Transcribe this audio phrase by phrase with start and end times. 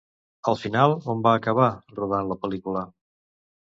[0.51, 1.69] Al final on va acabar
[1.99, 2.87] rodant la pel·lícula?